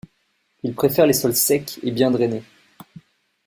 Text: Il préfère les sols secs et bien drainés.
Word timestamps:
Il 0.63 0.73
préfère 0.73 1.05
les 1.05 1.13
sols 1.13 1.35
secs 1.35 1.79
et 1.83 1.91
bien 1.91 2.09
drainés. 2.09 2.41